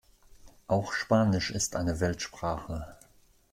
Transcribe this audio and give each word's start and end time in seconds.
Auch 0.65 0.93
Spanisch 0.93 1.51
ist 1.51 1.75
eine 1.75 1.99
Weltsprache. 1.99 2.97